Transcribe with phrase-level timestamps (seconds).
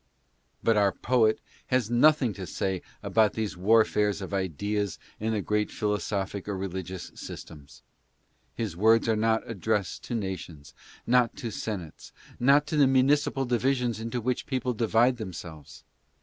[0.63, 5.69] But our poet has nothing to say about these warfares of ideas in the great
[5.69, 7.83] philosophic or religious systems.
[8.55, 10.73] His words are not addressed to nations;
[11.05, 15.83] not to senates; not to the municipal divisions into which people divide themselves.